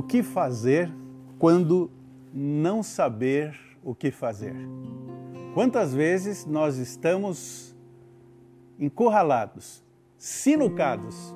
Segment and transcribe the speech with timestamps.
[0.00, 0.90] O que fazer
[1.38, 1.90] quando
[2.32, 3.54] não saber
[3.84, 4.56] o que fazer?
[5.52, 7.76] Quantas vezes nós estamos
[8.78, 9.84] encurralados,
[10.16, 11.34] sinucados,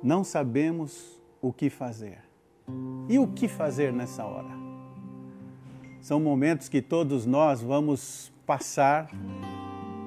[0.00, 2.20] não sabemos o que fazer.
[3.08, 4.56] E o que fazer nessa hora?
[6.00, 9.10] São momentos que todos nós vamos passar,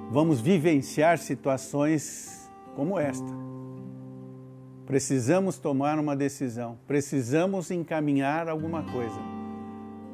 [0.09, 3.52] vamos vivenciar situações como esta.
[4.85, 9.19] Precisamos tomar uma decisão, precisamos encaminhar alguma coisa,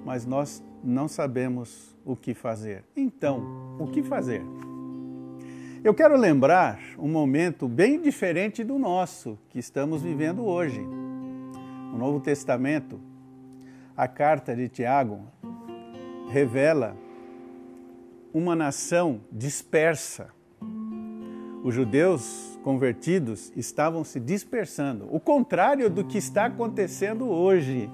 [0.06, 2.86] mas nós não sabemos o que fazer.
[2.96, 4.44] Então, o que fazer?
[5.84, 10.80] Eu quero lembrar um momento bem diferente do nosso que estamos vivendo hoje.
[10.82, 13.00] No Novo Testamento,
[13.98, 15.22] a carta de Tiago
[16.30, 16.96] revela
[18.34, 20.30] uma nação dispersa.
[21.64, 27.90] Os judeus convertidos estavam se dispersando, o contrário do que está acontecendo hoje,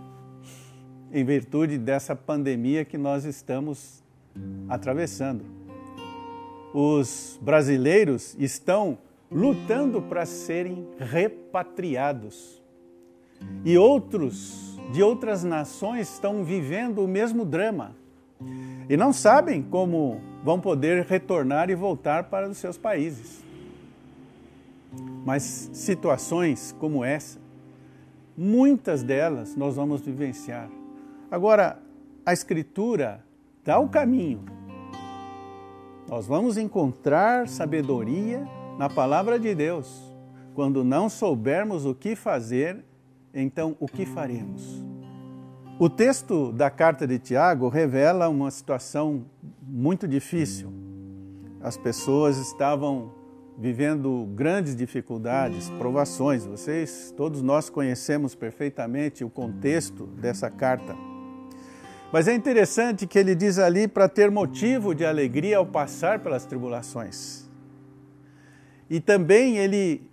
[1.13, 4.03] em virtude dessa pandemia que nós estamos
[4.67, 5.45] atravessando
[6.73, 8.97] os brasileiros estão
[9.31, 12.61] lutando para serem repatriados.
[13.63, 17.95] E outros de outras nações estão vivendo o mesmo drama
[18.89, 23.44] e não sabem como vão poder retornar e voltar para os seus países.
[25.25, 27.39] Mas situações como essa,
[28.37, 30.69] muitas delas nós vamos vivenciar.
[31.31, 31.79] Agora,
[32.25, 33.23] a Escritura
[33.63, 34.45] dá o caminho
[36.07, 40.13] nós vamos encontrar sabedoria na palavra de Deus.
[40.53, 42.85] Quando não soubermos o que fazer,
[43.33, 44.83] então o que faremos?
[45.79, 49.25] O texto da carta de Tiago revela uma situação
[49.61, 50.71] muito difícil.
[51.59, 53.11] As pessoas estavam
[53.57, 56.45] vivendo grandes dificuldades, provações.
[56.45, 60.95] Vocês, todos nós conhecemos perfeitamente o contexto dessa carta.
[62.11, 66.45] Mas é interessante que ele diz ali para ter motivo de alegria ao passar pelas
[66.45, 67.49] tribulações.
[68.89, 70.09] E também ele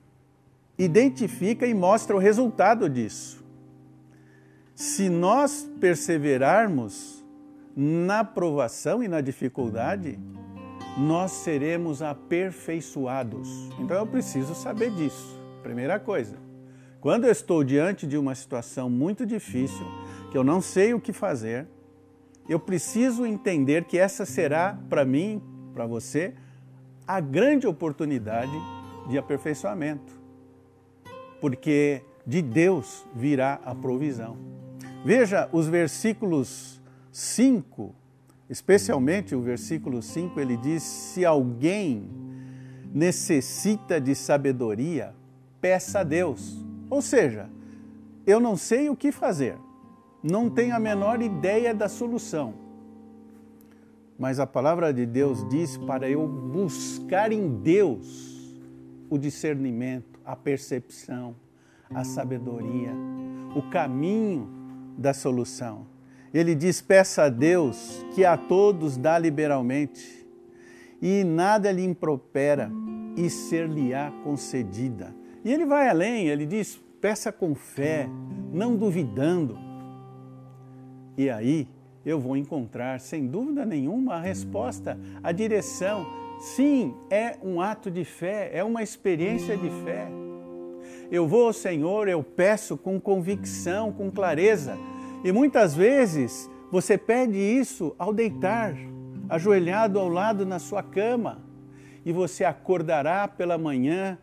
[0.79, 3.45] identifica e mostra o resultado disso.
[4.75, 7.23] Se nós perseverarmos
[7.77, 10.19] na provação e na dificuldade,
[10.97, 13.49] nós seremos aperfeiçoados.
[13.79, 15.41] Então eu preciso saber disso.
[15.63, 16.37] Primeira coisa.
[17.01, 19.85] Quando eu estou diante de uma situação muito difícil,
[20.31, 21.67] que eu não sei o que fazer,
[22.49, 25.43] eu preciso entender que essa será para mim,
[25.75, 26.35] para você,
[27.07, 28.53] a grande oportunidade
[29.09, 30.13] de aperfeiçoamento.
[31.41, 34.37] Porque de Deus virá a provisão.
[35.05, 36.81] Veja os versículos
[37.11, 37.95] 5,
[38.53, 42.07] especialmente o versículo 5, ele diz: Se alguém
[42.93, 45.15] necessita de sabedoria,
[45.59, 46.63] peça a Deus.
[46.91, 47.49] Ou seja,
[48.27, 49.57] eu não sei o que fazer,
[50.23, 52.53] não tenho a menor ideia da solução.
[54.19, 58.61] Mas a palavra de Deus diz para eu buscar em Deus
[59.09, 61.35] o discernimento, a percepção,
[61.89, 62.93] a sabedoria,
[63.57, 64.47] o caminho
[64.99, 65.92] da solução.
[66.33, 70.27] Ele diz: peça a Deus que a todos dá liberalmente,
[71.01, 72.71] e nada lhe impropera,
[73.17, 75.15] e ser-lhe-á concedida.
[75.45, 78.09] E ele vai além, ele diz: peça com fé,
[78.53, 79.73] não duvidando
[81.17, 81.69] e aí
[82.05, 86.07] eu vou encontrar, sem dúvida nenhuma, a resposta, a direção.
[86.41, 90.09] Sim, é um ato de fé, é uma experiência de fé.
[91.11, 94.77] Eu vou ao Senhor, eu peço com convicção, com clareza.
[95.25, 98.75] E muitas vezes você pede isso ao deitar,
[99.29, 101.39] ajoelhado ao lado na sua cama,
[102.05, 104.19] e você acordará pela manhã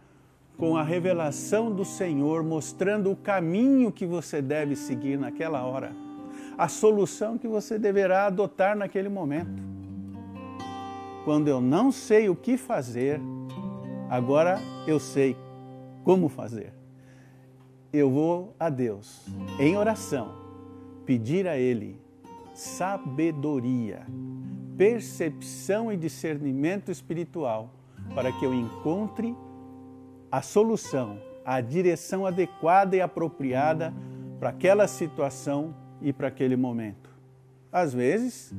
[0.58, 6.10] com a revelação do Senhor mostrando o caminho que você deve seguir naquela hora
[6.60, 9.64] a solução que você deverá adotar naquele momento.
[11.24, 13.22] Quando eu não sei o que fazer,
[14.10, 15.38] agora eu sei
[16.04, 16.74] como fazer.
[17.94, 19.26] Eu vou a Deus
[19.58, 20.39] em oração
[21.10, 22.00] pedir a Ele
[22.54, 24.06] sabedoria,
[24.78, 27.74] percepção e discernimento espiritual
[28.14, 29.36] para que eu encontre
[30.32, 33.92] a solução, a direção adequada e apropriada
[34.40, 37.10] para aquela situação e para aquele momento.
[37.72, 38.54] Às vezes,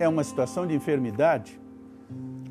[0.00, 1.60] é uma situação de enfermidade.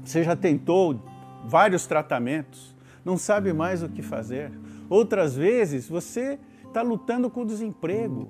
[0.05, 1.03] Você já tentou
[1.43, 2.73] vários tratamentos,
[3.03, 4.53] não sabe mais o que fazer.
[4.89, 6.39] Outras vezes, você
[6.69, 8.29] está lutando com o desemprego.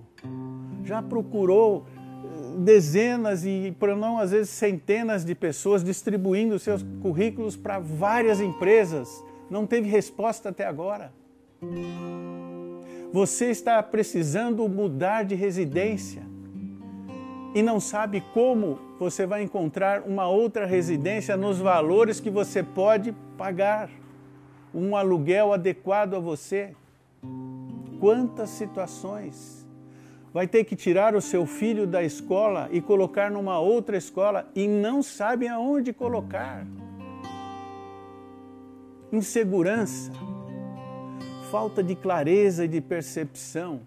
[0.84, 7.56] Já procurou eh, dezenas e, por não às vezes, centenas de pessoas distribuindo seus currículos
[7.56, 9.24] para várias empresas.
[9.50, 11.14] Não teve resposta até agora.
[13.12, 16.22] Você está precisando mudar de residência
[17.54, 23.14] e não sabe como você vai encontrar uma outra residência nos valores que você pode
[23.38, 23.90] pagar,
[24.74, 26.76] um aluguel adequado a você.
[28.00, 29.68] Quantas situações!
[30.32, 34.68] Vai ter que tirar o seu filho da escola e colocar numa outra escola e
[34.68, 36.68] não sabe aonde colocar.
[39.12, 40.12] Insegurança,
[41.50, 43.82] falta de clareza e de percepção.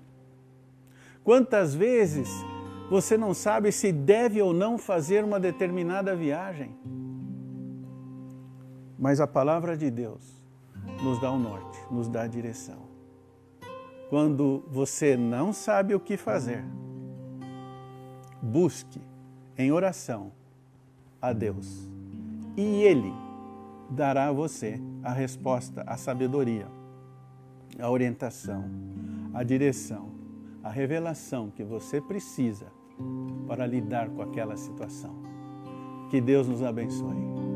[1.23, 2.29] Quantas vezes
[2.93, 6.77] você não sabe se deve ou não fazer uma determinada viagem.
[8.99, 10.23] Mas a palavra de Deus
[11.03, 12.92] nos dá o norte, nos dá a direção.
[14.13, 16.63] Quando você não sabe o que fazer,
[18.43, 19.01] busque
[19.57, 20.33] em oração
[21.19, 21.89] a Deus
[22.55, 23.11] e Ele
[23.89, 26.69] dará a você a resposta, a sabedoria,
[27.81, 28.67] a orientação,
[29.33, 30.11] a direção,
[30.63, 32.67] a revelação que você precisa
[33.47, 35.17] para lidar com aquela situação.
[36.11, 37.52] Que Deus nos abençoe.